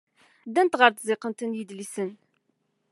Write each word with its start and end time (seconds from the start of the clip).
Ddant 0.47 0.77
ɣer 0.79 0.91
tzikkent 0.93 1.45
n 1.45 1.57
yidlisen. 1.57 2.11